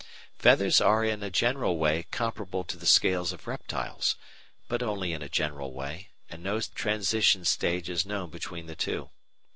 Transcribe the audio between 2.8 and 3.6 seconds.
scales of